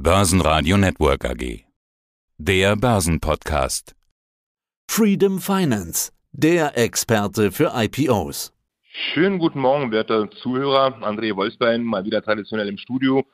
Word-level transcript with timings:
Börsenradio 0.00 0.76
Network 0.76 1.24
AG. 1.24 1.64
Der 2.36 2.76
Börsenpodcast. 2.76 3.96
Freedom 4.88 5.40
Finance, 5.40 6.12
der 6.30 6.78
Experte 6.78 7.50
für 7.50 7.72
IPOs. 7.74 8.52
Schönen 8.84 9.40
guten 9.40 9.58
Morgen, 9.58 9.90
werte 9.90 10.30
Zuhörer. 10.40 11.02
André 11.02 11.34
Wolfsbein, 11.34 11.82
mal 11.82 12.04
wieder 12.04 12.22
traditionell 12.22 12.68
im 12.68 12.78
Studio. 12.78 13.26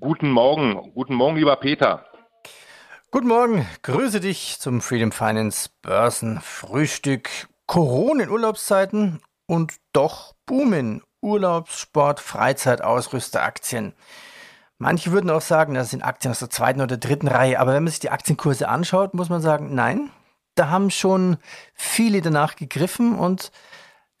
Guten 0.00 0.30
Morgen, 0.30 0.90
guten 0.94 1.14
Morgen, 1.14 1.36
lieber 1.36 1.56
Peter. 1.56 2.06
Guten 3.10 3.28
Morgen, 3.28 3.66
grüße 3.82 4.20
dich 4.20 4.56
zum 4.58 4.80
Freedom 4.80 5.12
Finance 5.12 5.68
Börsenfrühstück. 5.82 7.28
Corona 7.66 8.24
in 8.24 8.30
Urlaubszeiten 8.30 9.20
und 9.44 9.74
doch 9.92 10.34
boomen 10.46 11.02
Urlaubs-, 11.20 11.78
Sport-, 11.78 12.20
Freizeit-, 12.20 12.80
Ausrüsteraktien. 12.80 13.92
Manche 14.78 15.12
würden 15.12 15.30
auch 15.30 15.40
sagen, 15.40 15.74
das 15.74 15.90
sind 15.90 16.02
Aktien 16.02 16.30
aus 16.30 16.38
der 16.38 16.50
zweiten 16.50 16.80
oder 16.80 16.96
dritten 16.96 17.28
Reihe, 17.28 17.58
aber 17.58 17.72
wenn 17.72 17.84
man 17.84 17.90
sich 17.90 18.00
die 18.00 18.10
Aktienkurse 18.10 18.68
anschaut, 18.68 19.14
muss 19.14 19.30
man 19.30 19.40
sagen, 19.40 19.74
nein, 19.74 20.10
da 20.54 20.68
haben 20.68 20.90
schon 20.90 21.38
viele 21.74 22.20
danach 22.20 22.56
gegriffen 22.56 23.18
und 23.18 23.50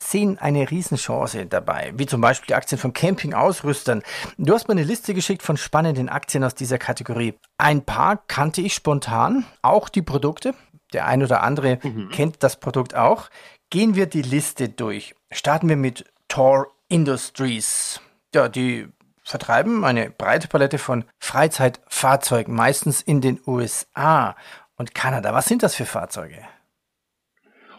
sehen 0.02 0.38
eine 0.38 0.70
Riesenchance 0.70 1.46
dabei, 1.46 1.92
wie 1.96 2.06
zum 2.06 2.20
Beispiel 2.20 2.48
die 2.48 2.54
Aktien 2.54 2.78
von 2.78 2.92
Campingausrüstern. 2.92 4.02
Du 4.36 4.54
hast 4.54 4.68
mir 4.68 4.72
eine 4.72 4.84
Liste 4.84 5.14
geschickt 5.14 5.42
von 5.42 5.56
spannenden 5.56 6.08
Aktien 6.08 6.44
aus 6.44 6.54
dieser 6.54 6.78
Kategorie. 6.78 7.34
Ein 7.58 7.84
paar 7.84 8.18
kannte 8.26 8.60
ich 8.60 8.74
spontan, 8.74 9.46
auch 9.62 9.88
die 9.88 10.02
Produkte. 10.02 10.54
Der 10.92 11.06
ein 11.06 11.22
oder 11.22 11.42
andere 11.42 11.78
mhm. 11.82 12.10
kennt 12.10 12.42
das 12.42 12.60
Produkt 12.60 12.94
auch. 12.94 13.28
Gehen 13.70 13.94
wir 13.96 14.06
die 14.06 14.22
Liste 14.22 14.68
durch. 14.68 15.14
Starten 15.32 15.68
wir 15.68 15.76
mit 15.76 16.04
Tor 16.28 16.68
Industries. 16.88 18.00
Ja, 18.34 18.48
die 18.48 18.88
vertreiben 19.26 19.84
eine 19.84 20.08
breite 20.08 20.46
Palette 20.46 20.78
von 20.78 21.04
Freizeitfahrzeugen, 21.18 22.54
meistens 22.54 23.02
in 23.02 23.20
den 23.20 23.40
USA 23.44 24.36
und 24.76 24.94
Kanada. 24.94 25.34
Was 25.34 25.46
sind 25.46 25.64
das 25.64 25.74
für 25.74 25.84
Fahrzeuge? 25.84 26.38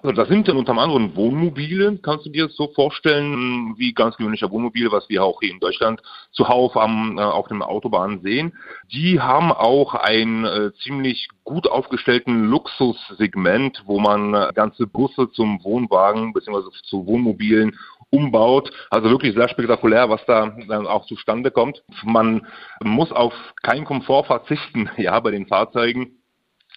Also 0.03 0.11
das 0.11 0.27
sind 0.27 0.47
dann 0.47 0.57
unter 0.57 0.77
anderem 0.77 1.15
Wohnmobile, 1.15 1.97
kannst 1.97 2.25
du 2.25 2.29
dir 2.29 2.47
das 2.47 2.55
so 2.55 2.67
vorstellen, 2.75 3.73
wie 3.77 3.93
ganz 3.93 4.15
gewöhnliche 4.17 4.51
Wohnmobile, 4.51 4.91
was 4.91 5.09
wir 5.09 5.23
auch 5.23 5.39
hier 5.41 5.51
in 5.51 5.59
Deutschland 5.59 6.01
zuhauf 6.31 6.77
am, 6.77 7.17
äh, 7.17 7.21
auf 7.21 7.47
den 7.47 7.61
Autobahnen 7.61 8.21
sehen. 8.21 8.53
Die 8.91 9.19
haben 9.19 9.51
auch 9.51 9.95
ein 9.95 10.45
äh, 10.45 10.71
ziemlich 10.83 11.29
gut 11.43 11.67
aufgestellten 11.67 12.45
Luxussegment, 12.45 13.83
wo 13.85 13.99
man 13.99 14.33
äh, 14.33 14.51
ganze 14.53 14.85
Busse 14.85 15.31
zum 15.31 15.63
Wohnwagen 15.63 16.33
bzw. 16.33 16.69
zu 16.83 17.07
Wohnmobilen 17.07 17.77
umbaut. 18.09 18.71
Also 18.89 19.09
wirklich 19.09 19.35
sehr 19.35 19.49
spektakulär, 19.49 20.09
was 20.09 20.23
da 20.25 20.55
dann 20.67 20.87
auch 20.87 21.05
zustande 21.07 21.51
kommt. 21.51 21.83
Man 22.03 22.47
muss 22.83 23.11
auf 23.11 23.33
keinen 23.61 23.85
Komfort 23.85 24.25
verzichten, 24.25 24.89
ja, 24.97 25.19
bei 25.19 25.31
den 25.31 25.47
Fahrzeugen. 25.47 26.13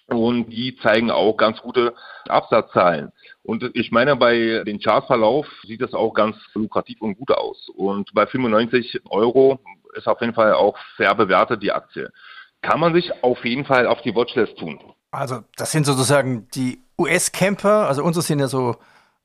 Und 0.07 0.49
die 0.49 0.75
zeigen 0.77 1.09
auch 1.09 1.37
ganz 1.37 1.61
gute 1.61 1.93
Absatzzahlen. 2.27 3.13
Und 3.43 3.71
ich 3.75 3.91
meine, 3.91 4.17
bei 4.17 4.61
den 4.65 4.81
Chartverlauf 4.81 5.47
sieht 5.65 5.81
das 5.81 5.93
auch 5.93 6.13
ganz 6.13 6.35
lukrativ 6.53 7.01
und 7.01 7.17
gut 7.17 7.31
aus. 7.31 7.69
Und 7.69 8.13
bei 8.13 8.25
95 8.25 9.03
Euro 9.09 9.59
ist 9.93 10.07
auf 10.07 10.19
jeden 10.19 10.33
Fall 10.33 10.53
auch 10.53 10.77
fair 10.97 11.15
bewertet 11.15 11.63
die 11.63 11.71
Aktie. 11.71 12.11
Kann 12.61 12.79
man 12.79 12.93
sich 12.93 13.23
auf 13.23 13.45
jeden 13.45 13.63
Fall 13.63 13.87
auf 13.87 14.01
die 14.01 14.13
Watchlist 14.13 14.57
tun. 14.57 14.79
Also 15.11 15.43
das 15.55 15.71
sind 15.71 15.85
sozusagen 15.85 16.47
die 16.55 16.79
US-Camper, 16.97 17.87
also 17.87 18.03
unsere 18.03 18.23
sind 18.23 18.39
ja 18.39 18.47
so 18.47 18.75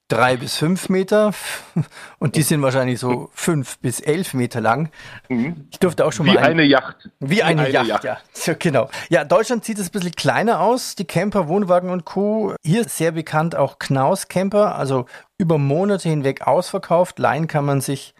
drei 0.08 0.36
bis 0.36 0.56
fünf 0.56 0.88
Meter 0.88 1.32
und 2.18 2.36
die 2.36 2.42
sind 2.42 2.62
wahrscheinlich 2.62 3.00
so 3.00 3.30
fünf 3.34 3.78
bis 3.78 4.00
elf 4.00 4.34
Meter 4.34 4.60
lang. 4.60 4.90
Mhm. 5.28 5.68
Ich 5.70 5.78
durfte 5.78 6.04
auch 6.04 6.12
schon 6.12 6.26
wie 6.26 6.34
mal. 6.34 6.42
Wie 6.42 6.46
eine 6.46 6.62
Yacht. 6.62 7.10
Wie, 7.18 7.42
eine, 7.42 7.62
eine, 7.62 7.70
Yacht, 7.72 7.86
Yacht. 7.86 8.04
ja. 8.04 8.18
So, 8.32 8.54
genau. 8.58 8.88
Ja, 9.08 9.24
Deutschland 9.24 9.64
sieht 9.64 9.78
es 9.78 9.88
ein 9.88 9.92
bisschen 9.92 10.12
kleiner 10.12 10.60
aus, 10.60 10.94
die 10.94 11.06
Camper, 11.06 11.48
Wohnwagen 11.48 11.90
und 11.90 12.04
Co. 12.04 12.54
Hier 12.62 12.82
ist 12.82 12.96
sehr 12.96 13.12
bekannt 13.12 13.56
auch 13.56 13.78
Knaus 13.78 14.28
Camper, 14.28 14.77
also 14.77 15.06
über 15.38 15.58
Monate 15.58 16.08
hinweg 16.08 16.46
ausverkauft. 16.46 17.18
Leihen 17.18 17.48
kann 17.48 17.64
man 17.64 17.80
sich 17.80 18.14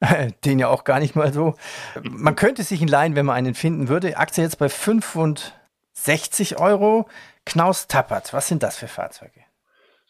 den 0.44 0.58
ja 0.58 0.68
auch 0.68 0.84
gar 0.84 1.00
nicht 1.00 1.16
mal 1.16 1.32
so. 1.32 1.54
Man 2.02 2.36
könnte 2.36 2.62
sich 2.62 2.80
ihn 2.82 2.88
leihen, 2.88 3.16
wenn 3.16 3.26
man 3.26 3.36
einen 3.36 3.54
finden 3.54 3.88
würde. 3.88 4.16
Aktie 4.16 4.44
jetzt 4.44 4.58
bei 4.58 4.68
65 4.68 6.58
Euro. 6.58 7.08
Knaus 7.46 7.86
Tappert, 7.88 8.32
was 8.32 8.48
sind 8.48 8.62
das 8.62 8.76
für 8.76 8.86
Fahrzeuge? 8.88 9.39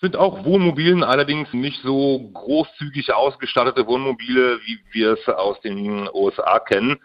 Sind 0.01 0.17
auch 0.17 0.45
Wohnmobilen, 0.45 1.05
allerdings 1.05 1.53
nicht 1.53 1.83
so 1.83 2.31
großzügig 2.33 3.13
ausgestattete 3.13 3.87
Wohnmobile, 3.87 4.61
wie 4.65 4.81
wir 4.93 5.13
es 5.13 5.29
aus 5.29 5.61
den 5.61 6.09
USA 6.13 6.59
kennen. 6.59 6.99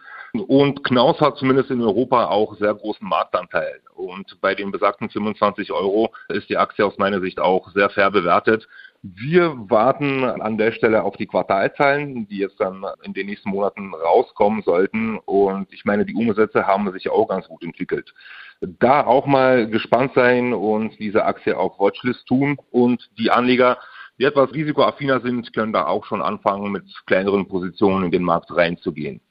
Und 0.47 0.83
Knaus 0.83 1.19
hat 1.22 1.38
zumindest 1.38 1.72
in 1.72 1.81
Europa 1.81 2.25
auch 2.25 2.57
sehr 2.57 2.73
großen 2.73 3.07
Marktanteil. 3.07 3.81
Und 3.95 4.39
bei 4.41 4.56
den 4.56 4.72
besagten 4.72 5.09
25 5.09 5.72
Euro 5.72 6.13
ist 6.29 6.50
die 6.50 6.57
Aktie 6.57 6.85
aus 6.85 6.97
meiner 6.97 7.22
Sicht 7.22 7.39
auch 7.39 7.72
sehr 7.72 7.89
fair 7.89 8.11
bewertet. 8.11 8.67
Wir 9.14 9.54
warten 9.70 10.24
an 10.24 10.58
der 10.58 10.72
Stelle 10.72 11.04
auf 11.04 11.16
die 11.16 11.28
Quartalzahlen, 11.28 12.28
die 12.28 12.40
jetzt 12.40 12.60
dann 12.60 12.84
in 13.04 13.14
den 13.14 13.28
nächsten 13.28 13.50
Monaten 13.50 13.94
rauskommen 13.94 14.64
sollten. 14.64 15.20
Und 15.26 15.72
ich 15.72 15.86
meine, 15.86 16.06
die 16.06 16.16
Umsätze 16.16 16.66
haben 16.66 16.92
sich 16.92 17.08
auch 17.10 17.28
ganz 17.28 17.48
gut 17.48 17.62
entwickelt. 17.64 18.16
Da 18.62 19.06
auch 19.06 19.28
mal 19.28 19.70
gespannt 19.70 20.14
sein 20.16 20.54
und 20.56 20.98
diese 20.98 21.24
Aktie 21.24 21.56
auf 21.56 21.78
Watchlist 21.78 22.26
tun. 22.26 22.58
Und 22.72 23.08
die 23.20 23.30
Anleger, 23.30 23.78
die 24.18 24.24
etwas 24.24 24.52
risikoaffiner 24.52 25.22
sind, 25.22 25.54
können 25.54 25.72
da 25.72 25.86
auch 25.86 26.06
schon 26.06 26.24
anfangen, 26.24 26.72
mit 26.72 26.86
kleineren 27.06 27.48
Positionen 27.48 28.06
in 28.06 28.12
den 28.12 28.24
Markt 28.24 28.50
reinzugehen. 28.56 29.22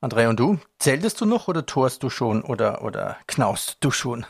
André, 0.00 0.30
und 0.30 0.40
du? 0.40 0.58
Zähltest 0.78 1.20
du 1.20 1.26
noch 1.26 1.46
oder 1.46 1.66
torst 1.66 2.02
du 2.02 2.08
schon 2.08 2.42
oder, 2.42 2.82
oder 2.82 3.18
knaust 3.26 3.84
du 3.84 3.90
schon? 3.90 4.24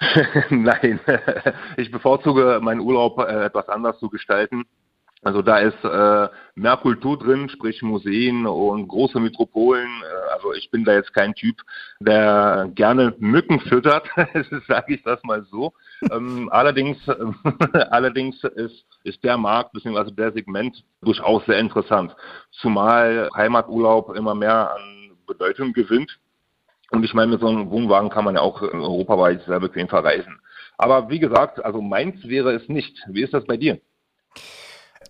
Nein, 0.50 1.00
ich 1.76 1.90
bevorzuge 1.90 2.60
meinen 2.62 2.80
Urlaub 2.80 3.18
äh, 3.18 3.44
etwas 3.44 3.68
anders 3.68 3.98
zu 3.98 4.08
gestalten. 4.08 4.64
Also 5.24 5.40
da 5.40 5.58
ist 5.58 5.82
äh, 5.82 6.28
mehr 6.54 6.76
Kultur 6.76 7.18
drin, 7.18 7.48
sprich 7.48 7.80
Museen 7.80 8.46
und 8.46 8.88
große 8.88 9.18
Metropolen. 9.18 9.88
Äh, 10.02 10.32
also 10.34 10.52
ich 10.52 10.70
bin 10.70 10.84
da 10.84 10.92
jetzt 10.92 11.14
kein 11.14 11.34
Typ, 11.34 11.62
der 11.98 12.70
gerne 12.74 13.14
Mücken 13.18 13.58
füttert, 13.60 14.06
sage 14.68 14.94
ich 14.94 15.02
das 15.02 15.22
mal 15.24 15.42
so. 15.50 15.72
Ähm, 16.12 16.50
allerdings, 16.52 16.98
allerdings 17.90 18.44
ist, 18.44 18.84
ist 19.04 19.24
der 19.24 19.38
Markt 19.38 19.72
bzw. 19.72 20.10
der 20.10 20.32
Segment 20.32 20.84
durchaus 21.00 21.44
sehr 21.46 21.58
interessant, 21.58 22.14
zumal 22.50 23.30
Heimaturlaub 23.34 24.14
immer 24.14 24.34
mehr 24.34 24.74
an 24.74 25.16
Bedeutung 25.26 25.72
gewinnt. 25.72 26.18
Und 26.90 27.04
ich 27.04 27.14
meine, 27.14 27.32
mit 27.32 27.40
so 27.40 27.48
einem 27.48 27.70
Wohnwagen 27.70 28.10
kann 28.10 28.24
man 28.24 28.34
ja 28.34 28.40
auch 28.40 28.60
europaweit 28.62 29.42
sehr 29.46 29.60
bequem 29.60 29.88
verreisen. 29.88 30.40
Aber 30.76 31.08
wie 31.08 31.18
gesagt, 31.18 31.64
also 31.64 31.80
meins 31.80 32.26
wäre 32.26 32.52
es 32.52 32.68
nicht. 32.68 32.98
Wie 33.08 33.22
ist 33.22 33.34
das 33.34 33.44
bei 33.44 33.56
dir? 33.56 33.80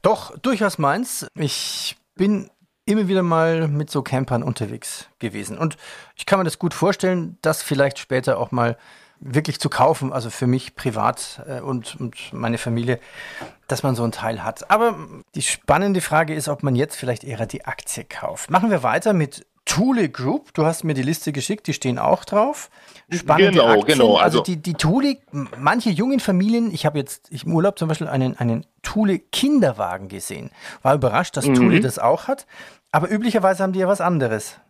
Doch, 0.02 0.36
durchaus 0.38 0.78
meins. 0.78 1.26
Ich 1.34 1.96
bin 2.14 2.50
immer 2.86 3.08
wieder 3.08 3.22
mal 3.22 3.68
mit 3.68 3.90
so 3.90 4.02
Campern 4.02 4.42
unterwegs 4.42 5.08
gewesen. 5.18 5.56
Und 5.58 5.76
ich 6.16 6.26
kann 6.26 6.38
mir 6.38 6.44
das 6.44 6.58
gut 6.58 6.74
vorstellen, 6.74 7.38
das 7.42 7.62
vielleicht 7.62 7.98
später 7.98 8.38
auch 8.38 8.50
mal 8.50 8.76
wirklich 9.20 9.58
zu 9.58 9.70
kaufen, 9.70 10.12
also 10.12 10.28
für 10.28 10.46
mich 10.46 10.74
privat 10.74 11.42
äh, 11.46 11.60
und, 11.60 11.98
und 11.98 12.32
meine 12.32 12.58
Familie, 12.58 12.98
dass 13.68 13.82
man 13.82 13.94
so 13.94 14.04
ein 14.04 14.12
Teil 14.12 14.44
hat. 14.44 14.70
Aber 14.70 14.96
die 15.34 15.42
spannende 15.42 16.02
Frage 16.02 16.34
ist, 16.34 16.48
ob 16.48 16.62
man 16.62 16.76
jetzt 16.76 16.96
vielleicht 16.96 17.24
eher 17.24 17.46
die 17.46 17.64
Aktie 17.64 18.04
kauft. 18.04 18.50
Machen 18.50 18.70
wir 18.70 18.82
weiter 18.82 19.14
mit 19.14 19.46
Thule 19.64 20.10
Group, 20.10 20.52
du 20.52 20.64
hast 20.64 20.84
mir 20.84 20.94
die 20.94 21.02
Liste 21.02 21.32
geschickt, 21.32 21.66
die 21.66 21.72
stehen 21.72 21.98
auch 21.98 22.24
drauf. 22.24 22.70
Spannende 23.10 23.60
genau, 23.60 23.80
Aktien. 23.80 23.98
genau. 23.98 24.16
Also, 24.16 24.40
also 24.40 24.42
die, 24.42 24.56
die 24.56 24.74
Thule, 24.74 25.16
manche 25.58 25.90
jungen 25.90 26.20
Familien, 26.20 26.72
ich 26.72 26.84
habe 26.84 26.98
jetzt 26.98 27.30
ich 27.30 27.44
im 27.44 27.54
Urlaub 27.54 27.78
zum 27.78 27.88
Beispiel 27.88 28.08
einen, 28.08 28.36
einen 28.36 28.66
Thule 28.82 29.18
Kinderwagen 29.18 30.08
gesehen. 30.08 30.50
War 30.82 30.94
überrascht, 30.94 31.36
dass 31.36 31.46
mhm. 31.46 31.54
Thule 31.54 31.80
das 31.80 31.98
auch 31.98 32.28
hat. 32.28 32.46
Aber 32.92 33.10
üblicherweise 33.10 33.62
haben 33.62 33.72
die 33.72 33.80
ja 33.80 33.88
was 33.88 34.00
anderes. 34.00 34.60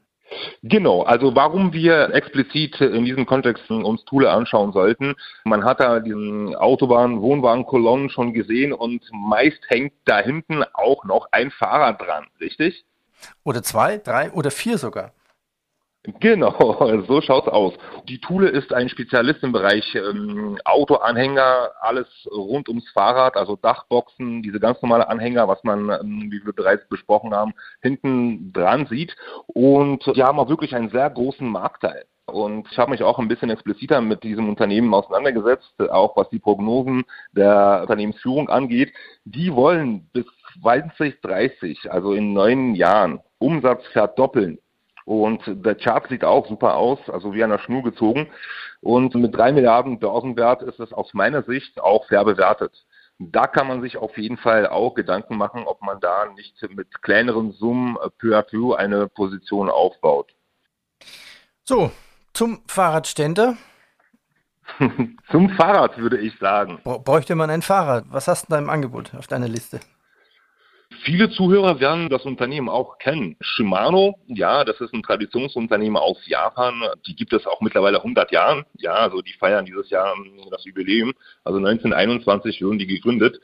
Genau, 0.62 1.02
also 1.02 1.34
warum 1.34 1.72
wir 1.72 2.14
explizit 2.14 2.80
in 2.80 3.04
diesem 3.04 3.26
Kontext 3.26 3.70
uns 3.70 4.04
Thule 4.04 4.30
anschauen 4.30 4.72
sollten. 4.72 5.14
Man 5.44 5.64
hat 5.64 5.80
da 5.80 6.00
diesen 6.00 6.54
Autobahn, 6.56 7.20
Wohnwagen-Kolonnen 7.20 8.10
schon 8.10 8.32
gesehen 8.32 8.72
und 8.72 9.02
meist 9.12 9.60
hängt 9.68 9.92
da 10.04 10.18
hinten 10.20 10.64
auch 10.72 11.04
noch 11.04 11.28
ein 11.32 11.50
Fahrrad 11.50 12.00
dran, 12.00 12.26
richtig? 12.40 12.84
Oder 13.44 13.62
zwei, 13.62 13.98
drei 13.98 14.30
oder 14.32 14.50
vier 14.50 14.78
sogar. 14.78 15.12
Genau, 16.20 17.02
so 17.08 17.22
schaut's 17.22 17.48
aus. 17.48 17.72
Die 18.08 18.20
Thule 18.20 18.48
ist 18.48 18.74
ein 18.74 18.90
Spezialist 18.90 19.42
im 19.42 19.52
Bereich 19.52 19.94
ähm, 19.94 20.58
Autoanhänger, 20.64 21.70
alles 21.80 22.06
rund 22.30 22.68
ums 22.68 22.88
Fahrrad, 22.90 23.36
also 23.36 23.56
Dachboxen, 23.56 24.42
diese 24.42 24.60
ganz 24.60 24.82
normale 24.82 25.08
Anhänger, 25.08 25.48
was 25.48 25.64
man, 25.64 25.88
ähm, 25.88 26.28
wie 26.30 26.44
wir 26.44 26.52
bereits 26.52 26.86
besprochen 26.88 27.34
haben, 27.34 27.54
hinten 27.80 28.52
dran 28.52 28.86
sieht. 28.86 29.16
Und 29.46 30.04
die 30.14 30.22
haben 30.22 30.38
auch 30.38 30.50
wirklich 30.50 30.74
einen 30.74 30.90
sehr 30.90 31.08
großen 31.08 31.48
Marktteil. 31.48 32.04
Und 32.26 32.68
ich 32.70 32.78
habe 32.78 32.90
mich 32.90 33.02
auch 33.02 33.18
ein 33.18 33.28
bisschen 33.28 33.50
expliziter 33.50 34.00
mit 34.00 34.22
diesem 34.22 34.48
Unternehmen 34.48 34.92
auseinandergesetzt, 34.92 35.74
auch 35.90 36.16
was 36.16 36.28
die 36.30 36.38
Prognosen 36.38 37.04
der 37.32 37.80
Unternehmensführung 37.82 38.48
angeht. 38.48 38.92
Die 39.24 39.54
wollen 39.54 40.08
bis 40.12 40.26
2030, 40.60 41.90
also 41.90 42.12
in 42.12 42.32
neun 42.32 42.74
Jahren, 42.74 43.20
Umsatz 43.38 43.86
verdoppeln 43.92 44.58
Und 45.04 45.42
der 45.46 45.74
Chart 45.74 46.08
sieht 46.08 46.24
auch 46.24 46.46
super 46.48 46.76
aus, 46.76 46.98
also 47.08 47.34
wie 47.34 47.44
an 47.44 47.50
der 47.50 47.58
Schnur 47.58 47.82
gezogen. 47.82 48.28
Und 48.80 49.14
mit 49.14 49.34
drei 49.34 49.52
Milliarden 49.52 49.98
Börsenwert 49.98 50.62
ist 50.62 50.80
es 50.80 50.92
aus 50.92 51.12
meiner 51.14 51.42
Sicht 51.42 51.80
auch 51.80 52.06
fair 52.08 52.24
bewertet. 52.24 52.72
Da 53.18 53.46
kann 53.46 53.68
man 53.68 53.80
sich 53.80 53.96
auf 53.96 54.18
jeden 54.18 54.36
Fall 54.36 54.66
auch 54.66 54.94
Gedanken 54.94 55.36
machen, 55.36 55.64
ob 55.66 55.82
man 55.82 56.00
da 56.00 56.26
nicht 56.34 56.56
mit 56.70 57.02
kleineren 57.02 57.52
Summen 57.52 57.96
peu 58.18 58.36
à 58.36 58.42
peu 58.42 58.74
eine 58.74 59.08
Position 59.08 59.70
aufbaut. 59.70 60.34
So, 61.64 61.92
zum 62.32 62.62
Fahrradständer. 62.66 63.56
zum 65.30 65.50
Fahrrad 65.50 65.96
würde 65.98 66.18
ich 66.18 66.36
sagen. 66.38 66.80
Bräuchte 66.82 67.36
man 67.36 67.50
ein 67.50 67.62
Fahrrad? 67.62 68.06
Was 68.08 68.26
hast 68.26 68.46
du 68.46 68.50
da 68.50 68.58
im 68.58 68.70
Angebot 68.70 69.14
auf 69.14 69.26
deiner 69.26 69.48
Liste? 69.48 69.80
Viele 71.04 71.28
Zuhörer 71.28 71.80
werden 71.80 72.08
das 72.08 72.24
Unternehmen 72.24 72.70
auch 72.70 72.96
kennen. 72.96 73.36
Shimano, 73.42 74.14
ja, 74.26 74.64
das 74.64 74.80
ist 74.80 74.94
ein 74.94 75.02
Traditionsunternehmen 75.02 75.98
aus 75.98 76.16
Japan. 76.26 76.82
Die 77.06 77.14
gibt 77.14 77.34
es 77.34 77.46
auch 77.46 77.60
mittlerweile 77.60 77.98
100 77.98 78.32
Jahren. 78.32 78.64
Ja, 78.78 78.94
also 78.94 79.20
die 79.20 79.34
feiern 79.34 79.66
dieses 79.66 79.90
Jahr 79.90 80.14
das 80.50 80.64
Jubiläum. 80.64 81.12
Also 81.44 81.58
1921 81.58 82.62
wurden 82.62 82.78
die 82.78 82.86
gegründet. 82.86 83.38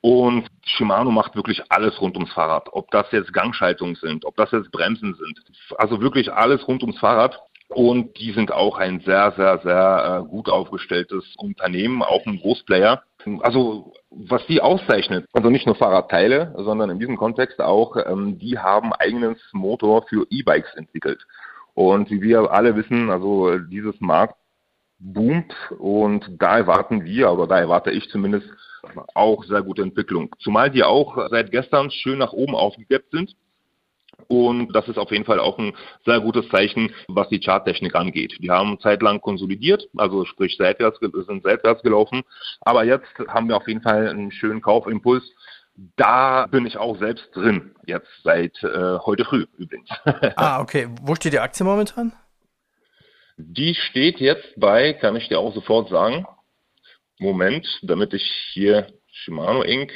Und 0.00 0.46
Shimano 0.64 1.10
macht 1.10 1.36
wirklich 1.36 1.60
alles 1.68 2.00
rund 2.00 2.16
ums 2.16 2.32
Fahrrad. 2.32 2.68
Ob 2.72 2.90
das 2.90 3.12
jetzt 3.12 3.34
Gangschaltungen 3.34 3.96
sind, 3.96 4.24
ob 4.24 4.34
das 4.36 4.50
jetzt 4.50 4.72
Bremsen 4.72 5.14
sind. 5.14 5.42
Also 5.76 6.00
wirklich 6.00 6.32
alles 6.32 6.66
rund 6.66 6.82
ums 6.82 6.98
Fahrrad. 6.98 7.38
Und 7.68 8.18
die 8.18 8.32
sind 8.32 8.52
auch 8.52 8.78
ein 8.78 9.00
sehr, 9.00 9.32
sehr, 9.36 9.58
sehr 9.62 10.22
äh, 10.24 10.28
gut 10.28 10.48
aufgestelltes 10.48 11.24
Unternehmen, 11.36 12.02
auch 12.02 12.24
ein 12.26 12.38
Großplayer. 12.38 13.02
Also 13.40 13.92
was 14.10 14.44
die 14.46 14.60
auszeichnet, 14.60 15.26
also 15.32 15.50
nicht 15.50 15.66
nur 15.66 15.74
Fahrradteile, 15.74 16.54
sondern 16.58 16.90
in 16.90 16.98
diesem 16.98 17.16
Kontext 17.16 17.60
auch, 17.60 17.96
ähm, 17.96 18.38
die 18.38 18.58
haben 18.58 18.92
eigenes 18.92 19.38
Motor 19.52 20.02
für 20.08 20.26
E-Bikes 20.30 20.74
entwickelt. 20.74 21.24
Und 21.74 22.10
wie 22.10 22.20
wir 22.20 22.50
alle 22.50 22.76
wissen, 22.76 23.10
also 23.10 23.58
dieses 23.58 24.00
Markt 24.00 24.36
boomt 24.98 25.54
und 25.78 26.24
da 26.38 26.58
erwarten 26.58 27.04
wir, 27.04 27.32
oder 27.32 27.46
da 27.46 27.58
erwarte 27.58 27.90
ich 27.90 28.08
zumindest, 28.10 28.48
auch 29.14 29.44
sehr 29.44 29.62
gute 29.62 29.82
Entwicklung. 29.82 30.30
Zumal 30.40 30.70
die 30.70 30.82
auch 30.82 31.28
seit 31.30 31.50
gestern 31.50 31.90
schön 31.90 32.18
nach 32.18 32.32
oben 32.32 32.54
aufgegappt 32.54 33.10
sind. 33.12 33.36
Und 34.28 34.72
das 34.74 34.88
ist 34.88 34.98
auf 34.98 35.10
jeden 35.10 35.24
Fall 35.24 35.40
auch 35.40 35.58
ein 35.58 35.74
sehr 36.04 36.20
gutes 36.20 36.48
Zeichen, 36.48 36.94
was 37.08 37.28
die 37.28 37.40
Charttechnik 37.40 37.94
angeht. 37.94 38.36
Die 38.40 38.50
haben 38.50 38.78
zeitlang 38.80 39.20
konsolidiert, 39.20 39.88
also 39.96 40.24
sprich 40.24 40.56
seitwärts, 40.56 40.98
sind 41.00 41.42
seitwärts 41.42 41.82
gelaufen. 41.82 42.22
Aber 42.60 42.84
jetzt 42.84 43.08
haben 43.28 43.48
wir 43.48 43.56
auf 43.56 43.68
jeden 43.68 43.82
Fall 43.82 44.08
einen 44.08 44.32
schönen 44.32 44.60
Kaufimpuls. 44.60 45.24
Da 45.96 46.46
bin 46.46 46.66
ich 46.66 46.76
auch 46.76 46.98
selbst 46.98 47.34
drin, 47.34 47.74
jetzt 47.86 48.08
seit 48.22 48.62
äh, 48.62 48.98
heute 48.98 49.24
früh 49.24 49.46
übrigens. 49.56 49.88
ah, 50.36 50.60
okay. 50.60 50.88
Wo 51.00 51.14
steht 51.14 51.32
die 51.32 51.38
Aktie 51.38 51.64
momentan? 51.64 52.12
Die 53.38 53.74
steht 53.74 54.20
jetzt 54.20 54.52
bei, 54.56 54.92
kann 54.92 55.16
ich 55.16 55.28
dir 55.28 55.40
auch 55.40 55.54
sofort 55.54 55.88
sagen, 55.88 56.26
Moment, 57.18 57.66
damit 57.82 58.12
ich 58.12 58.22
hier 58.52 58.88
Shimano 59.10 59.62
Inc 59.62 59.92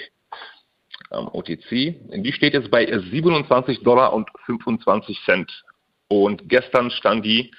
ähm, 1.13 1.29
OTC. 1.33 1.97
Die 2.23 2.33
steht 2.33 2.55
jetzt 2.55 2.71
bei 2.71 2.87
27 2.87 3.83
Dollar 3.83 4.13
und 4.13 4.29
25 4.47 5.21
Cent. 5.25 5.65
Und 6.09 6.49
gestern 6.49 6.91
stand 6.91 7.25
die 7.25 7.53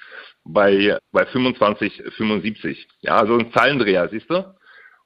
bei, 0.44 0.98
bei 1.12 1.24
25,75. 1.24 2.76
Ja, 3.00 3.16
also 3.16 3.36
ein 3.38 3.52
Zahlendreher, 3.52 4.08
siehst 4.08 4.30
du? 4.30 4.54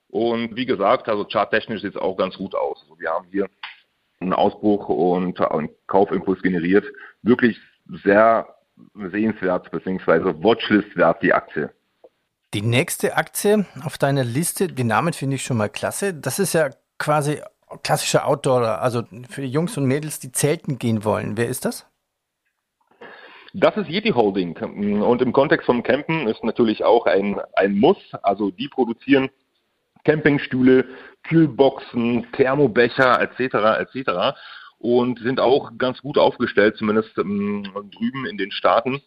Und 0.08 0.54
wie 0.56 0.66
gesagt, 0.66 1.08
also 1.08 1.24
charttechnisch 1.24 1.82
sieht 1.82 1.96
es 1.96 2.00
auch 2.00 2.16
ganz 2.16 2.36
gut 2.36 2.54
aus. 2.54 2.78
Also 2.82 2.98
wir 3.00 3.10
haben 3.10 3.26
hier 3.30 3.48
einen 4.20 4.34
Ausbruch 4.34 4.88
und 4.88 5.40
einen 5.40 5.70
Kaufimpuls 5.86 6.42
generiert. 6.42 6.84
Wirklich 7.22 7.58
sehr 8.04 8.46
sehenswert 8.94 9.70
bzw. 9.70 10.34
Watchlist-wert 10.42 11.22
die 11.22 11.32
Aktie. 11.32 11.70
Die 12.54 12.62
nächste 12.62 13.16
Aktie 13.16 13.64
auf 13.84 13.96
deiner 13.96 14.24
Liste, 14.24 14.68
den 14.68 14.88
Namen 14.88 15.14
finde 15.14 15.36
ich 15.36 15.42
schon 15.42 15.56
mal 15.56 15.70
klasse. 15.70 16.12
Das 16.12 16.38
ist 16.38 16.52
ja 16.52 16.70
quasi 16.98 17.40
klassischer 17.82 18.26
Outdoor, 18.26 18.80
also 18.80 19.02
für 19.28 19.42
die 19.42 19.48
Jungs 19.48 19.76
und 19.76 19.86
Mädels, 19.86 20.20
die 20.20 20.32
zelten 20.32 20.78
gehen 20.78 21.04
wollen. 21.04 21.36
Wer 21.36 21.48
ist 21.48 21.64
das? 21.64 21.86
Das 23.54 23.76
ist 23.76 23.88
Yeti 23.88 24.10
Holding. 24.10 24.56
Und 25.02 25.20
im 25.20 25.32
Kontext 25.32 25.66
vom 25.66 25.82
Campen 25.82 26.26
ist 26.26 26.42
natürlich 26.42 26.84
auch 26.84 27.04
ein, 27.06 27.38
ein 27.54 27.78
Muss. 27.78 27.98
Also 28.22 28.50
die 28.50 28.69
produzieren 28.69 29.28
Campingstühle, 30.04 30.86
Kühlboxen, 31.22 32.26
Thermobecher 32.32 33.20
etc. 33.20 33.80
etc. 33.80 34.36
und 34.78 35.19
sind 35.20 35.38
auch 35.38 35.70
ganz 35.78 36.00
gut 36.00 36.19
aufgestellt, 36.19 36.76
zumindest 36.76 37.16
ähm, 37.19 37.64
drüben 37.92 38.26
in 38.26 38.38
den 38.38 38.50
Staaten. 38.50 39.02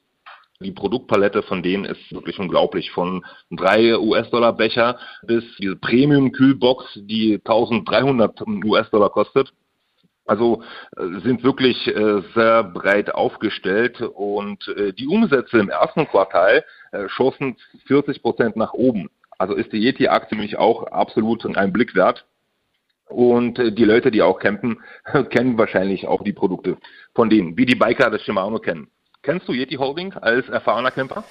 Die 0.61 0.71
Produktpalette 0.71 1.43
von 1.43 1.63
denen 1.63 1.83
ist 1.83 2.13
wirklich 2.13 2.39
unglaublich. 2.39 2.91
Von 2.91 3.25
drei 3.51 3.97
US-Dollar 3.97 4.53
Becher 4.53 4.97
bis 5.23 5.43
diese 5.59 5.75
Premium-Kühlbox, 5.75 6.99
die 7.03 7.35
1300 7.35 8.41
US-Dollar 8.63 9.09
kostet. 9.09 9.51
Also 10.25 10.63
äh, 10.97 11.19
sind 11.23 11.43
wirklich 11.43 11.87
äh, 11.87 12.21
sehr 12.33 12.63
breit 12.63 13.13
aufgestellt 13.13 14.01
und 14.01 14.67
äh, 14.69 14.91
die 14.91 15.07
Umsätze 15.07 15.59
im 15.59 15.69
ersten 15.69 16.07
Quartal 16.07 16.63
schossen 17.07 17.57
40 17.87 18.21
Prozent 18.21 18.55
nach 18.55 18.71
oben. 18.71 19.09
Also 19.37 19.53
ist 19.53 19.73
die 19.73 19.79
Yeti-Aktie 19.79 20.37
nämlich 20.37 20.57
auch 20.57 20.83
absolut 20.87 21.45
ein 21.45 21.73
Blick 21.73 21.93
wert. 21.93 22.25
Und 23.09 23.57
die 23.57 23.83
Leute, 23.83 24.11
die 24.11 24.21
auch 24.21 24.39
campen, 24.39 24.79
kennen 25.29 25.57
wahrscheinlich 25.57 26.07
auch 26.07 26.23
die 26.23 26.31
Produkte 26.31 26.77
von 27.13 27.29
denen, 27.29 27.57
wie 27.57 27.65
die 27.65 27.75
Biker 27.75 28.09
das 28.09 28.21
Shimano 28.21 28.59
kennen. 28.59 28.87
Kennst 29.25 29.47
du 29.47 29.53
Yeti 29.53 29.75
Holding 29.75 30.13
als 30.13 30.47
erfahrener 30.49 30.91
Camper? 30.91 31.23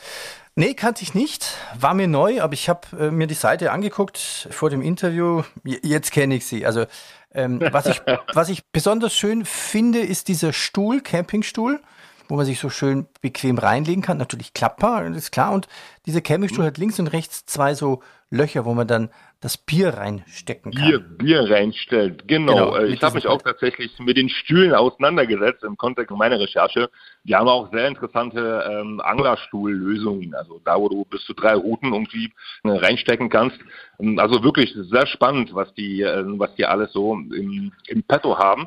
Nee, 0.57 0.75
kannte 0.75 1.03
ich 1.03 1.15
nicht. 1.15 1.57
War 1.79 1.95
mir 1.95 2.09
neu, 2.09 2.43
aber 2.43 2.55
ich 2.55 2.69
habe 2.69 2.81
äh, 2.99 3.11
mir 3.13 3.29
die 3.29 3.35
Seite 3.35 3.71
angeguckt 3.71 4.19
vor 4.51 4.69
dem 4.69 4.83
Interview. 4.83 5.45
Jetzt 5.63 6.11
kenne 6.11 6.35
ich 6.35 6.45
sie. 6.45 6.67
Also 6.67 6.87
ähm, 7.33 7.61
was, 7.71 7.87
ich, 7.87 8.03
was 8.35 8.49
ich 8.49 8.65
besonders 8.73 9.15
schön 9.15 9.45
finde, 9.45 10.01
ist 10.01 10.27
dieser 10.27 10.53
Stuhl, 10.53 11.03
Campingstuhl, 11.03 11.81
wo 12.29 12.37
man 12.37 12.47
sich 12.47 12.59
so 12.59 12.71
schön 12.71 13.07
bequem 13.21 13.59
reinlegen 13.59 14.03
kann. 14.03 14.19
Natürlich 14.19 14.55
klappbar, 14.55 15.07
ist 15.07 15.33
klar. 15.33 15.53
Und 15.53 15.69
dieser 16.07 16.21
Campingstuhl 16.21 16.65
mhm. 16.65 16.69
hat 16.69 16.79
links 16.79 16.99
und 16.99 17.09
rechts 17.09 17.45
zwei 17.47 17.75
so 17.75 18.03
Löcher, 18.31 18.65
wo 18.65 18.75
man 18.75 18.89
dann 18.89 19.11
das 19.41 19.57
Bier 19.57 19.91
reinstecken 19.91 20.73
kann. 20.73 20.89
Bier, 20.89 20.99
Bier 20.99 21.51
reinstellt, 21.51 22.27
genau. 22.27 22.71
genau 22.71 22.77
äh, 22.77 22.87
ich 22.87 23.03
habe 23.03 23.15
mich 23.15 23.27
auch 23.27 23.41
tatsächlich 23.43 23.97
mit 23.99 24.17
den 24.17 24.29
Stühlen 24.29 24.75
auseinandergesetzt 24.75 25.63
im 25.65 25.77
Kontext 25.77 26.11
meiner 26.17 26.41
Recherche. 26.41 26.91
Die 27.25 27.35
haben 27.35 27.47
auch 27.47 27.71
sehr 27.71 27.87
interessante 27.87 28.65
ähm, 28.69 29.01
Anglerstuhllösungen, 29.05 30.35
also 30.35 30.61
da, 30.65 30.79
wo 30.79 30.89
du 30.89 31.05
bis 31.05 31.23
zu 31.25 31.35
drei 31.35 31.55
Routen 31.55 31.93
irgendwie 31.93 32.33
äh, 32.65 32.71
reinstecken 32.71 33.29
kannst. 33.29 33.59
Ähm, 34.01 34.19
also 34.19 34.43
wirklich 34.43 34.75
sehr 34.91 35.07
spannend, 35.07 35.55
was 35.55 35.73
die, 35.75 36.03
äh, 36.03 36.25
was 36.39 36.55
die 36.57 36.65
alles 36.65 36.93
so 36.93 37.13
im, 37.13 37.71
im 37.87 38.03
Petto 38.03 38.39
haben. 38.39 38.67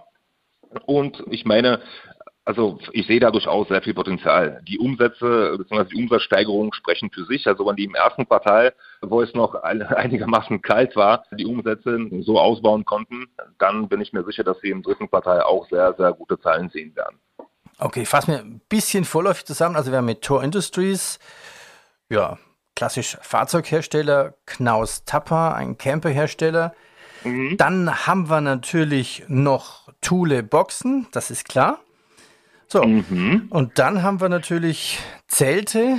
Und 0.85 1.23
ich 1.29 1.45
meine, 1.45 1.81
also 2.47 2.79
ich 2.93 3.05
sehe 3.07 3.19
da 3.19 3.29
durchaus 3.29 3.67
sehr 3.67 3.81
viel 3.81 3.93
Potenzial. 3.93 4.61
Die 4.65 4.79
Umsätze 4.79 5.57
bzw. 5.57 5.89
die 5.93 6.01
Umsatzsteigerungen 6.01 6.71
sprechen 6.71 7.11
für 7.13 7.25
sich. 7.25 7.45
Also 7.45 7.65
wenn 7.65 7.75
die 7.75 7.83
im 7.83 7.93
ersten 7.93 8.25
Quartal, 8.25 8.73
wo 9.01 9.21
es 9.21 9.33
noch 9.33 9.53
einigermaßen 9.63 10.61
kalt 10.61 10.95
war, 10.95 11.25
die 11.37 11.45
Umsätze 11.45 11.99
so 12.21 12.39
ausbauen 12.39 12.85
konnten, 12.85 13.25
dann 13.59 13.89
bin 13.89 13.99
ich 13.99 14.13
mir 14.13 14.23
sicher, 14.23 14.45
dass 14.45 14.61
sie 14.61 14.69
im 14.69 14.81
dritten 14.81 15.09
Quartal 15.09 15.41
auch 15.41 15.67
sehr, 15.67 15.93
sehr 15.97 16.13
gute 16.13 16.39
Zahlen 16.39 16.69
sehen 16.69 16.95
werden. 16.95 17.19
Okay, 17.79 18.03
ich 18.03 18.07
fasse 18.07 18.31
mir 18.31 18.39
ein 18.39 18.61
bisschen 18.69 19.03
vorläufig 19.03 19.43
zusammen. 19.43 19.75
Also 19.75 19.91
wir 19.91 19.97
haben 19.97 20.05
mit 20.05 20.21
Tor 20.21 20.41
Industries, 20.41 21.19
ja, 22.09 22.37
klassisch 22.77 23.17
Fahrzeughersteller, 23.23 24.35
Knaus 24.45 25.03
Tapper, 25.03 25.53
ein 25.53 25.77
Camperhersteller. 25.77 26.73
Mhm. 27.25 27.57
Dann 27.57 28.07
haben 28.07 28.29
wir 28.29 28.39
natürlich 28.39 29.25
noch 29.27 29.89
Thule 29.99 30.43
Boxen, 30.43 31.07
das 31.11 31.29
ist 31.29 31.49
klar. 31.49 31.81
So, 32.67 32.83
mhm. 32.83 33.47
und 33.49 33.79
dann 33.79 34.03
haben 34.03 34.19
wir 34.19 34.29
natürlich 34.29 34.99
Zelte. 35.27 35.97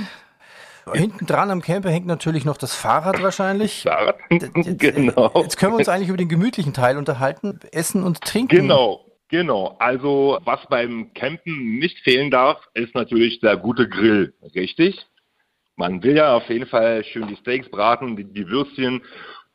Hinten 0.93 1.25
dran 1.27 1.51
am 1.51 1.61
Camper 1.61 1.91
hängt 1.91 2.07
natürlich 2.07 2.45
noch 2.45 2.57
das 2.57 2.73
Fahrrad 2.75 3.21
wahrscheinlich. 3.21 3.83
Fahrrad, 3.83 4.17
genau. 4.29 5.31
Jetzt 5.41 5.57
können 5.57 5.73
wir 5.73 5.77
uns 5.77 5.89
eigentlich 5.89 6.09
über 6.09 6.17
den 6.17 6.29
gemütlichen 6.29 6.73
Teil 6.73 6.97
unterhalten, 6.97 7.59
Essen 7.71 8.03
und 8.03 8.21
Trinken. 8.21 8.55
Genau, 8.55 9.05
genau. 9.29 9.75
Also 9.79 10.39
was 10.45 10.59
beim 10.69 11.13
Campen 11.13 11.77
nicht 11.77 11.99
fehlen 11.99 12.31
darf, 12.31 12.57
ist 12.73 12.95
natürlich 12.95 13.39
der 13.39 13.57
gute 13.57 13.87
Grill, 13.87 14.33
richtig? 14.55 15.05
Man 15.75 16.03
will 16.03 16.17
ja 16.17 16.35
auf 16.35 16.49
jeden 16.49 16.67
Fall 16.67 17.03
schön 17.03 17.27
die 17.27 17.37
Steaks 17.37 17.69
braten, 17.69 18.15
die, 18.15 18.25
die 18.25 18.47
Würstchen 18.47 19.01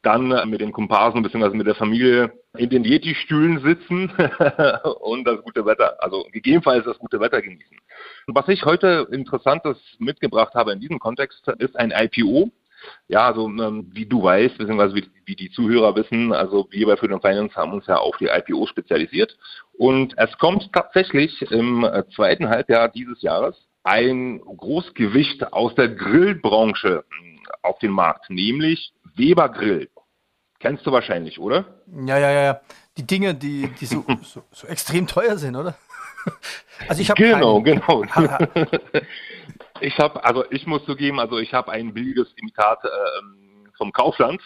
dann 0.05 0.49
mit 0.49 0.61
den 0.61 0.73
Komparsen 0.73 1.23
bzw. 1.23 1.57
mit 1.57 1.67
der 1.67 1.75
Familie 1.75 2.33
in 2.57 2.71
den 2.71 2.85
Yeti-Stühlen 2.85 3.61
sitzen 3.61 4.11
und 5.01 5.25
das 5.25 5.43
gute 5.43 5.67
Wetter, 5.67 5.97
also 6.03 6.27
gegebenenfalls 6.33 6.85
das 6.85 6.99
gute 6.99 7.21
Wetter 7.21 7.43
genießen. 7.43 7.77
Was 8.29 8.49
ich 8.49 8.65
heute 8.65 9.09
Interessantes 9.11 9.77
mitgebracht 9.99 10.55
habe 10.55 10.73
in 10.73 10.81
diesem 10.81 10.99
Kontext, 10.99 11.47
ist 11.59 11.77
ein 11.77 11.93
IPO. 11.93 12.51
Ja, 13.09 13.27
also 13.27 13.49
ähm, 13.49 13.91
wie 13.93 14.05
du 14.05 14.23
weißt, 14.23 14.59
beziehungsweise 14.59 14.95
wie, 14.95 15.09
wie, 15.25 15.37
die 15.37 15.51
Zuhörer 15.51 15.97
wissen, 15.97 16.35
also 16.35 16.69
wir 16.71 16.87
bei 16.87 16.97
Freedom 16.97 17.21
Finance 17.21 17.57
haben 17.57 17.73
uns 17.73 17.87
ja 17.87 17.97
auf 17.97 18.17
die 18.19 18.27
IPO 18.27 18.67
spezialisiert. 18.67 19.37
Und 19.73 20.13
es 20.19 20.37
kommt 20.37 20.71
tatsächlich 20.73 21.41
im 21.51 21.89
zweiten 22.15 22.49
Halbjahr 22.49 22.91
dieses 22.91 23.23
Jahres 23.23 23.57
ein 23.85 24.41
Großgewicht 24.41 25.53
aus 25.53 25.75
der 25.75 25.89
Grillbranche 25.89 27.05
auf 27.63 27.79
den 27.79 27.91
Markt, 27.91 28.31
nämlich 28.31 28.93
Weber 29.15 29.49
Grill. 29.51 29.89
Kennst 30.65 30.87
du 30.87 30.93
wahrscheinlich, 30.93 31.39
oder? 31.39 31.67
Ja, 32.07 32.17
ja, 32.17 32.31
ja. 32.31 32.61
Die 32.97 33.07
Dinge, 33.07 33.35
die, 33.35 33.69
die 33.79 33.85
so, 33.85 34.03
so, 34.23 34.45
so 34.51 34.67
extrem 34.67 35.07
teuer 35.07 35.37
sind, 35.37 35.57
oder? 35.57 35.75
Also 36.89 37.03
ich 37.03 37.11
habe 37.11 37.23
genau, 37.23 37.63
keinen. 37.63 37.83
genau. 37.83 38.03
ich 39.81 39.99
habe, 39.99 40.25
also 40.25 40.51
ich 40.51 40.67
muss 40.67 40.83
zugeben, 40.87 41.21
also 41.21 41.37
ich 41.37 41.53
habe 41.53 41.71
ein 41.71 41.93
billiges 41.93 42.29
Imitat 42.37 42.83
äh, 42.83 42.89
vom 43.77 43.93
Kaufland. 43.93 44.41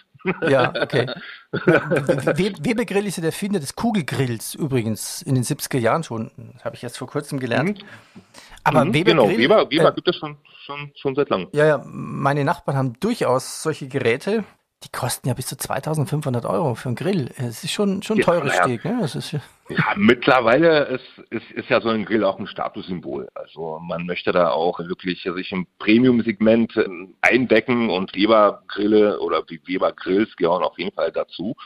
Ja, 0.49 0.73
okay. 0.83 1.07
Weber 1.53 2.85
Grill 2.85 3.07
ist 3.07 3.19
ja 3.19 3.23
der 3.23 3.31
Finder 3.31 3.61
des 3.61 3.77
Kugelgrills 3.77 4.57
übrigens 4.57 5.23
in 5.23 5.37
den 5.37 5.45
70er 5.45 5.79
Jahren 5.79 6.03
schon. 6.03 6.33
Das 6.55 6.65
habe 6.65 6.75
ich 6.75 6.83
jetzt 6.83 6.99
vor 6.99 7.07
kurzem 7.07 7.39
gelernt. 7.39 7.79
Mhm. 7.79 8.23
Aber 8.65 8.85
mhm, 8.85 8.93
Weber 8.93 9.13
genau, 9.13 9.29
Weber, 9.29 9.71
Weber 9.71 9.91
äh, 9.91 9.95
gibt 9.95 10.09
es 10.09 10.17
schon, 10.17 10.37
schon, 10.65 10.91
schon 10.97 11.15
seit 11.15 11.29
langem. 11.29 11.47
Ja, 11.53 11.65
ja, 11.65 11.81
meine 11.87 12.45
Nachbarn 12.45 12.77
haben 12.77 12.99
durchaus 12.99 13.63
solche 13.63 13.87
Geräte. 13.87 14.43
Die 14.85 14.91
kosten 14.91 15.27
ja 15.27 15.35
bis 15.35 15.47
zu 15.47 15.57
2500 15.57 16.45
Euro 16.45 16.77
für 16.77 16.89
einen 16.89 16.95
Grill. 16.95 17.31
Es 17.37 17.65
ist 17.65 17.73
schon, 17.73 18.03
schon 18.03 18.19
ein 18.19 18.23
teures 18.23 18.55
ja, 18.55 18.63
Steg. 18.63 18.85
Ne? 18.85 18.99
Das 19.01 19.17
ist 19.17 19.33
ja, 19.33 19.41
ja, 19.71 19.95
mittlerweile 19.97 20.85
ist, 20.85 21.19
ist, 21.31 21.51
ist 21.51 21.69
ja 21.69 21.81
so 21.81 21.89
ein 21.89 22.05
Grill 22.05 22.23
auch 22.23 22.39
ein 22.39 22.47
Statussymbol. 22.47 23.29
Also 23.35 23.81
man 23.81 24.07
möchte 24.07 24.31
da 24.31 24.51
auch 24.51 24.79
wirklich 24.79 25.23
sich 25.23 25.53
im 25.53 25.67
Premium-Segment 25.81 26.77
ähm, 26.77 27.17
eindecken 27.23 27.91
und 27.91 28.15
Weber-Grille 28.15 29.19
oder 29.19 29.43
Weber-Grills 29.49 30.37
gehören 30.37 30.63
auf 30.63 30.79
jeden 30.79 30.95
Fall 30.95 31.11
dazu. 31.11 31.57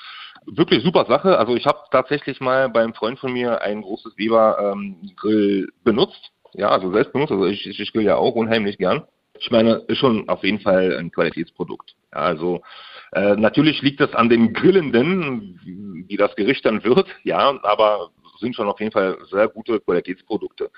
Wirklich 0.46 0.82
super 0.82 1.04
Sache. 1.04 1.38
Also 1.38 1.54
ich 1.54 1.66
habe 1.66 1.80
tatsächlich 1.90 2.40
mal 2.40 2.70
beim 2.70 2.94
Freund 2.94 3.18
von 3.18 3.32
mir 3.34 3.60
ein 3.60 3.82
großes 3.82 4.16
Weber-Grill 4.16 5.64
ähm, 5.64 5.72
benutzt. 5.84 6.32
Ja, 6.54 6.70
also 6.70 6.90
selbst 6.92 7.12
benutzt. 7.12 7.32
Also 7.32 7.44
ich, 7.44 7.66
ich 7.66 7.92
grill 7.92 8.04
ja 8.04 8.16
auch 8.16 8.34
unheimlich 8.34 8.78
gern. 8.78 9.04
Ich 9.42 9.50
meine, 9.50 9.82
ist 9.88 9.98
schon 9.98 10.28
auf 10.28 10.44
jeden 10.44 10.60
Fall 10.60 10.96
ein 10.96 11.10
Qualitätsprodukt. 11.10 11.96
Also 12.12 12.62
äh, 13.10 13.34
natürlich 13.34 13.82
liegt 13.82 14.00
es 14.00 14.14
an 14.14 14.28
den 14.28 14.52
Grillenden, 14.52 16.04
wie 16.06 16.16
das 16.16 16.36
Gericht 16.36 16.64
dann 16.64 16.84
wird, 16.84 17.08
ja, 17.24 17.58
aber 17.64 18.10
sind 18.38 18.54
schon 18.54 18.68
auf 18.68 18.78
jeden 18.78 18.92
Fall 18.92 19.18
sehr 19.32 19.48
gute 19.48 19.80
Qualitätsprodukte. 19.80 20.70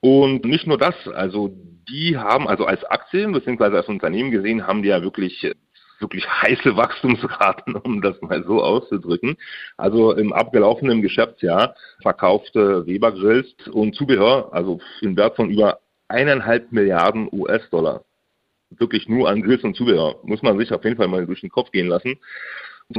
Und 0.00 0.44
nicht 0.44 0.66
nur 0.66 0.76
das, 0.76 0.94
also 1.08 1.56
die 1.88 2.18
haben, 2.18 2.48
also 2.48 2.66
als 2.66 2.84
Aktien 2.84 3.32
beziehungsweise 3.32 3.78
als 3.78 3.88
Unternehmen 3.88 4.30
gesehen, 4.30 4.66
haben 4.66 4.82
die 4.82 4.90
ja 4.90 5.00
wirklich 5.02 5.50
wirklich 5.98 6.28
heiße 6.28 6.76
Wachstumsraten, 6.76 7.76
um 7.76 8.02
das 8.02 8.20
mal 8.20 8.44
so 8.44 8.62
auszudrücken. 8.62 9.38
Also 9.78 10.12
im 10.12 10.34
abgelaufenen 10.34 11.00
Geschäftsjahr 11.00 11.76
verkaufte 12.02 12.84
Weber 12.84 13.12
Grills 13.12 13.54
und 13.70 13.94
Zubehör, 13.94 14.52
also 14.52 14.80
im 15.00 15.16
Wert 15.16 15.36
von 15.36 15.48
über 15.48 15.78
eineinhalb 16.12 16.70
Milliarden 16.70 17.28
US-Dollar 17.32 18.04
wirklich 18.78 19.08
nur 19.08 19.28
an 19.28 19.42
Grills 19.42 19.64
und 19.64 19.76
Zubehör. 19.76 20.16
Muss 20.22 20.42
man 20.42 20.58
sich 20.58 20.72
auf 20.72 20.84
jeden 20.84 20.96
Fall 20.96 21.08
mal 21.08 21.26
durch 21.26 21.40
den 21.40 21.50
Kopf 21.50 21.70
gehen 21.70 21.88
lassen. 21.88 22.18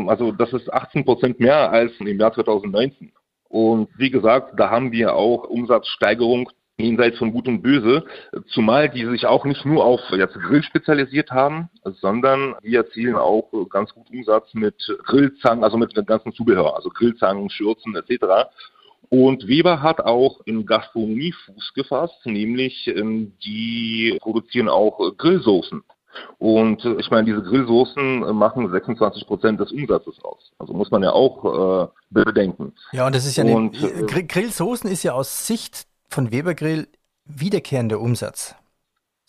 Also 0.08 0.32
das 0.32 0.54
ist 0.54 0.72
18 0.72 1.06
Prozent 1.06 1.40
mehr 1.40 1.72
als 1.72 1.92
im 2.00 2.20
Jahr 2.20 2.34
2019. 2.34 3.12
Und 3.50 3.90
wie 3.98 4.10
gesagt, 4.10 4.60
da 4.60 4.70
haben 4.70 4.92
wir 4.92 5.14
auch 5.14 5.44
Umsatzsteigerung 5.44 6.50
jenseits 6.78 7.20
von 7.20 7.32
Gut 7.32 7.48
und 7.48 7.62
Böse, 7.62 8.04
zumal 8.48 8.90
die 8.90 9.06
sich 9.06 9.28
auch 9.28 9.46
nicht 9.46 9.64
nur 9.64 9.86
auf 9.86 10.00
jetzt 10.12 10.34
Grill 10.34 10.64
spezialisiert 10.64 11.30
haben, 11.30 11.70
sondern 11.84 12.56
die 12.64 12.76
erzielen 12.76 13.16
auch 13.16 13.52
ganz 13.70 13.94
gut 13.94 14.10
Umsatz 14.10 14.52
mit 14.56 14.76
Grillzangen, 15.06 15.64
also 15.64 15.78
mit 15.78 15.96
dem 15.96 16.06
ganzen 16.08 16.34
Zubehör, 16.34 16.76
also 16.76 16.90
Grillzangen, 16.90 17.52
Schürzen 17.52 17.96
etc. 17.96 18.50
Und 19.14 19.48
Weber 19.48 19.84
hat 19.84 20.02
auch 20.02 20.42
in 20.46 20.66
Gastronomie 20.66 21.36
Fuß 21.46 21.76
gefasst, 21.76 22.26
nämlich 22.26 22.88
ähm, 22.88 23.34
die 23.46 24.18
produzieren 24.20 24.68
auch 24.68 24.98
Grillsoßen. 25.20 25.84
Und 26.40 26.84
äh, 26.84 26.96
ich 26.96 27.12
meine, 27.12 27.26
diese 27.26 27.44
Grillsoßen 27.44 28.36
machen 28.36 28.72
26 28.72 29.28
Prozent 29.28 29.60
des 29.60 29.72
Umsatzes 29.72 30.16
aus. 30.24 30.52
Also 30.58 30.74
muss 30.74 30.90
man 30.90 31.04
ja 31.04 31.12
auch 31.12 31.84
äh, 31.84 31.88
bedenken. 32.10 32.74
Ja, 32.92 33.06
und 33.06 33.14
das 33.14 33.28
ist 33.28 33.38
ja 33.38 33.44
eine, 33.44 33.56
und, 33.56 33.76
äh, 33.84 34.24
Grillsoßen 34.24 34.90
ist 34.90 35.04
ja 35.04 35.14
aus 35.14 35.46
Sicht 35.46 35.86
von 36.10 36.32
Weber 36.32 36.56
Grill 36.56 36.88
wiederkehrender 37.26 38.00
Umsatz. 38.00 38.56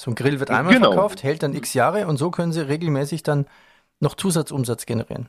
So 0.01 0.11
ein 0.11 0.15
Grill 0.15 0.41
wird 0.41 0.51
einmal 0.51 0.73
genau. 0.73 0.93
verkauft, 0.93 1.23
hält 1.23 1.43
dann 1.43 1.55
x 1.55 1.75
Jahre 1.75 2.07
und 2.07 2.17
so 2.17 2.31
können 2.31 2.53
sie 2.53 2.67
regelmäßig 2.67 3.23
dann 3.23 3.45
noch 4.01 4.15
Zusatzumsatz 4.15 4.87
generieren. 4.87 5.29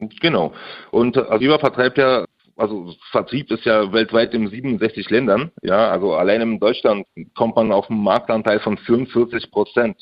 Genau. 0.00 0.52
Und 0.90 1.16
äh, 1.16 1.40
Weber 1.40 1.60
vertreibt 1.60 1.96
ja 1.96 2.25
also 2.56 2.94
Vertrieb 3.10 3.50
ist 3.50 3.64
ja 3.64 3.92
weltweit 3.92 4.32
in 4.34 4.48
67 4.48 5.10
Ländern. 5.10 5.52
Ja, 5.62 5.90
also 5.90 6.14
allein 6.14 6.40
in 6.40 6.60
Deutschland 6.60 7.06
kommt 7.34 7.56
man 7.56 7.70
auf 7.70 7.90
einen 7.90 8.02
Marktanteil 8.02 8.60
von 8.60 8.78
44 8.78 9.50
Prozent. 9.50 9.96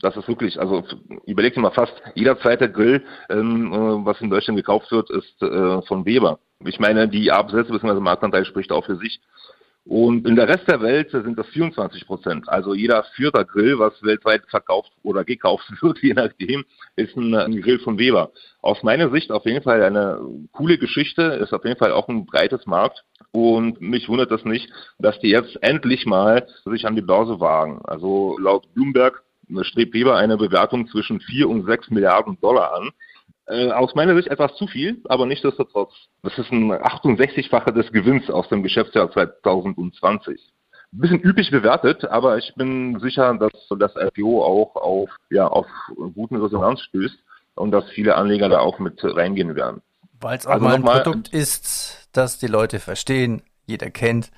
Das 0.00 0.16
ist 0.16 0.28
wirklich, 0.28 0.60
also 0.60 0.84
überlegt 1.26 1.56
mal 1.56 1.72
fast 1.72 1.94
jeder 2.14 2.38
zweite 2.38 2.70
Grill, 2.70 3.04
ähm, 3.30 3.72
äh, 3.72 4.06
was 4.06 4.20
in 4.20 4.30
Deutschland 4.30 4.56
gekauft 4.56 4.92
wird, 4.92 5.10
ist 5.10 5.42
äh, 5.42 5.82
von 5.82 6.06
Weber. 6.06 6.38
Ich 6.64 6.78
meine, 6.78 7.08
die 7.08 7.32
Absätze 7.32 7.72
bzw. 7.72 7.98
Marktanteil 7.98 8.44
spricht 8.44 8.70
auch 8.70 8.84
für 8.84 8.96
sich. 8.96 9.20
Und 9.88 10.28
in 10.28 10.36
der 10.36 10.48
Rest 10.48 10.68
der 10.68 10.82
Welt 10.82 11.10
sind 11.12 11.38
das 11.38 11.46
24 11.46 12.06
Prozent. 12.06 12.46
Also 12.46 12.74
jeder 12.74 13.04
vierte 13.16 13.46
Grill, 13.46 13.78
was 13.78 13.94
weltweit 14.02 14.42
verkauft 14.50 14.92
oder 15.02 15.24
gekauft 15.24 15.64
wird, 15.82 15.98
je 16.02 16.12
nachdem, 16.12 16.66
ist 16.96 17.16
ein, 17.16 17.34
ein, 17.34 17.62
Grill 17.62 17.78
von 17.78 17.98
Weber. 17.98 18.30
Aus 18.60 18.82
meiner 18.82 19.10
Sicht 19.10 19.32
auf 19.32 19.46
jeden 19.46 19.62
Fall 19.62 19.82
eine 19.82 20.20
coole 20.52 20.76
Geschichte, 20.76 21.22
ist 21.22 21.54
auf 21.54 21.64
jeden 21.64 21.78
Fall 21.78 21.92
auch 21.92 22.06
ein 22.08 22.26
breites 22.26 22.66
Markt. 22.66 23.02
Und 23.30 23.80
mich 23.80 24.10
wundert 24.10 24.30
das 24.30 24.44
nicht, 24.44 24.70
dass 24.98 25.18
die 25.20 25.30
jetzt 25.30 25.56
endlich 25.62 26.04
mal 26.04 26.46
sich 26.66 26.86
an 26.86 26.94
die 26.94 27.00
Börse 27.00 27.40
wagen. 27.40 27.80
Also 27.84 28.36
laut 28.38 28.72
Bloomberg 28.74 29.22
strebt 29.62 29.94
Weber 29.94 30.16
eine 30.16 30.36
Bewertung 30.36 30.86
zwischen 30.88 31.20
4 31.20 31.48
und 31.48 31.64
6 31.64 31.88
Milliarden 31.90 32.38
Dollar 32.42 32.74
an. 32.74 32.90
Äh, 33.48 33.70
aus 33.70 33.94
meiner 33.94 34.14
Sicht 34.14 34.28
etwas 34.28 34.54
zu 34.56 34.66
viel, 34.66 35.00
aber 35.08 35.24
nichtsdestotrotz. 35.24 35.92
Das 36.22 36.36
ist 36.36 36.52
ein 36.52 36.70
68-fache 36.70 37.72
des 37.72 37.90
Gewinns 37.92 38.28
aus 38.28 38.46
dem 38.50 38.62
Geschäftsjahr 38.62 39.10
2020. 39.10 40.38
Ein 40.92 40.98
bisschen 40.98 41.20
üblich 41.20 41.50
bewertet, 41.50 42.04
aber 42.04 42.36
ich 42.36 42.52
bin 42.56 43.00
sicher, 43.00 43.34
dass 43.34 43.52
das 43.78 43.92
IPO 43.96 44.44
auch 44.44 44.76
auf, 44.76 45.10
ja, 45.30 45.46
auf 45.46 45.66
guten 46.14 46.36
Resonanz 46.36 46.80
stößt 46.82 47.16
und 47.54 47.70
dass 47.70 47.88
viele 47.90 48.16
Anleger 48.16 48.50
da 48.50 48.58
auch 48.58 48.78
mit 48.78 49.00
reingehen 49.02 49.54
werden. 49.54 49.80
Weil 50.20 50.36
es 50.36 50.46
auch 50.46 50.52
also 50.52 50.64
mal 50.64 50.74
ein 50.74 50.82
mal, 50.82 51.02
Produkt 51.02 51.28
ist, 51.28 52.10
das 52.12 52.38
die 52.38 52.48
Leute 52.48 52.80
verstehen, 52.80 53.42
jeder 53.66 53.90
kennt 53.90 54.30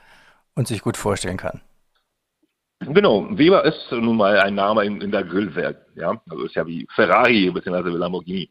und 0.55 0.69
sich 0.69 0.83
gut 0.83 0.97
vorstellen 0.97 1.37
kann. 1.37 1.63
Genau, 2.81 3.27
Weber 3.37 3.65
ist 3.65 3.91
nun 3.91 4.17
mal 4.17 4.39
ein 4.39 4.55
Name 4.55 4.85
in, 4.85 5.01
in 5.01 5.11
der 5.11 5.25
Grillwelt, 5.25 5.79
ja. 5.97 6.21
Also 6.31 6.45
ist 6.45 6.55
ja 6.55 6.67
wie 6.67 6.87
Ferrari 6.95 7.51
bzw. 7.51 7.91
Lamborghini. 7.91 8.49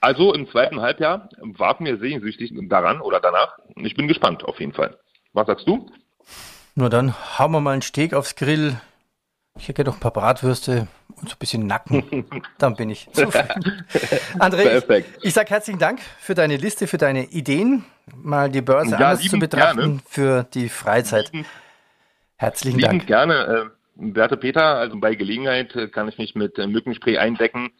Also 0.00 0.32
im 0.32 0.48
zweiten 0.48 0.80
Halbjahr 0.80 1.28
warten 1.40 1.84
wir 1.84 1.98
sehnsüchtig 1.98 2.52
daran 2.68 3.00
oder 3.00 3.20
danach. 3.20 3.58
Ich 3.76 3.96
bin 3.96 4.08
gespannt 4.08 4.44
auf 4.44 4.60
jeden 4.60 4.72
Fall. 4.72 4.98
Was 5.32 5.46
sagst 5.46 5.66
du? 5.66 5.90
Nur 6.74 6.90
dann 6.90 7.14
hauen 7.38 7.50
wir 7.50 7.60
mal 7.60 7.72
einen 7.72 7.82
Steak 7.82 8.14
aufs 8.14 8.36
Grill. 8.36 8.80
Ich 9.58 9.66
hätte 9.66 9.82
noch 9.82 9.94
ein 9.94 10.00
paar 10.00 10.12
Bratwürste 10.12 10.86
und 11.16 11.28
so 11.28 11.34
ein 11.34 11.38
bisschen 11.40 11.66
Nacken. 11.66 12.24
Dann 12.58 12.76
bin 12.76 12.90
ich 12.90 13.08
zufrieden. 13.10 13.84
André, 14.38 14.84
ich, 14.98 15.04
ich 15.20 15.34
sage 15.34 15.50
herzlichen 15.50 15.80
Dank 15.80 16.00
für 16.20 16.36
deine 16.36 16.56
Liste, 16.56 16.86
für 16.86 16.98
deine 16.98 17.24
Ideen, 17.24 17.84
mal 18.14 18.48
die 18.50 18.62
Börse 18.62 18.92
ja, 18.92 18.96
anders 18.98 19.22
zu 19.22 19.38
betrachten 19.38 19.76
gerne. 19.76 20.00
für 20.06 20.46
die 20.54 20.68
Freizeit. 20.68 21.32
Herzlichen 22.36 22.78
Lieben 22.78 22.98
Dank. 22.98 23.06
gerne. 23.08 23.70
Äh, 23.74 23.78
Werte 24.14 24.36
Peter, 24.36 24.76
also 24.76 25.00
bei 25.00 25.16
Gelegenheit 25.16 25.74
äh, 25.74 25.88
kann 25.88 26.08
ich 26.08 26.18
mich 26.18 26.36
mit 26.36 26.56
äh, 26.56 26.68
Mückenspray 26.68 27.18
eindecken. 27.18 27.70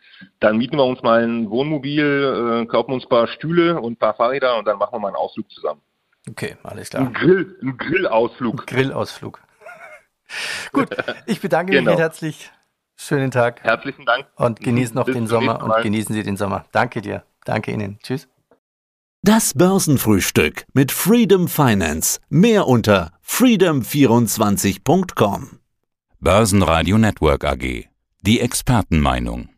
Dann 0.41 0.59
mieten 0.59 0.77
wir 0.77 0.85
uns 0.85 1.03
mal 1.03 1.23
ein 1.23 1.51
Wohnmobil, 1.51 2.63
äh, 2.63 2.67
kaufen 2.67 2.93
uns 2.93 3.05
ein 3.05 3.09
paar 3.09 3.29
Stühle 3.29 3.81
und 3.81 3.95
ein 3.95 3.97
paar 3.97 4.15
Fahrräder 4.15 4.59
und 4.59 4.67
dann 4.67 4.79
machen 4.79 4.95
wir 4.95 4.99
mal 4.99 5.09
einen 5.09 5.17
Ausflug 5.17 5.51
zusammen. 5.51 5.81
Okay, 6.29 6.57
alles 6.63 6.91
klar. 6.91 7.07
Ein, 7.07 7.13
Grill, 7.13 7.57
ein 7.63 7.79
Grillausflug. 7.79 8.61
Ein 8.61 8.67
Grillausflug. 8.67 9.41
Gut, 10.73 10.89
ich 11.27 11.41
bedanke 11.41 11.73
genau. 11.73 11.93
mich 11.93 12.01
herzlich. 12.01 12.51
Schönen 12.97 13.31
Tag. 13.31 13.63
Herzlichen 13.63 14.05
Dank. 14.05 14.27
Und 14.37 14.61
genießen 14.61 14.95
noch 14.95 15.07
Bis 15.07 15.15
den 15.15 15.29
Sommer 15.29 15.63
und 15.63 15.83
genießen 15.83 16.15
Sie 16.15 16.23
den 16.23 16.37
Sommer. 16.37 16.67
Danke 16.73 17.01
dir. 17.01 17.25
Danke 17.45 17.71
Ihnen. 17.71 17.99
Tschüss. 18.03 18.29
Das 19.23 19.55
Börsenfrühstück 19.55 20.67
mit 20.75 20.93
Freedom 20.93 21.49
Finance. 21.49 22.21
Mehr 22.29 22.67
unter 22.67 23.13
freedom24.com. 23.25 25.61
Börsenradio 26.21 26.99
Network 26.99 27.45
AG. 27.45 27.89
Die 28.23 28.41
Expertenmeinung. 28.41 29.49